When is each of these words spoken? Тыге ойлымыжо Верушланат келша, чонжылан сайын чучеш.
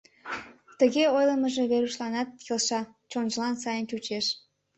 Тыге 0.79 1.03
ойлымыжо 1.15 1.63
Верушланат 1.71 2.29
келша, 2.45 2.81
чонжылан 3.11 3.55
сайын 3.63 3.85
чучеш. 3.89 4.25